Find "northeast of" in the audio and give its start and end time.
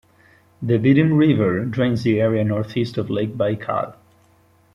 2.43-3.11